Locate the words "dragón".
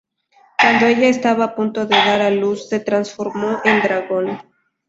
3.83-4.39